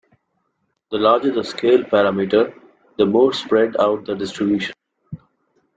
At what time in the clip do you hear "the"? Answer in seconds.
0.89-0.97, 1.31-1.43, 2.97-3.05, 4.03-4.15